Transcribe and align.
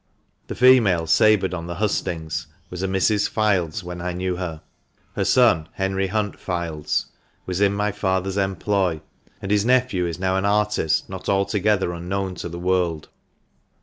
The 0.47 0.55
female 0.55 1.05
sabred 1.05 1.53
on 1.53 1.67
the 1.67 1.75
hustings 1.75 2.47
was 2.71 2.81
a 2.81 2.87
Mrs. 2.87 3.29
Fildes 3.29 3.83
when 3.83 4.01
I 4.01 4.13
knew 4.13 4.35
her. 4.37 4.63
Her 5.15 5.23
son, 5.23 5.69
Henry 5.73 6.07
Hunt 6.07 6.39
Fildes, 6.39 7.05
was 7.45 7.61
in 7.61 7.75
my 7.75 7.91
father's 7.91 8.35
employ; 8.35 9.01
and 9.43 9.51
his 9.51 9.63
nephew 9.63 10.07
is 10.07 10.17
now 10.17 10.37
an 10.37 10.45
artist 10.45 11.07
not 11.07 11.29
altogether 11.29 11.93
unknown 11.93 12.33
to 12.41 12.49
the 12.49 12.57
world. 12.57 13.09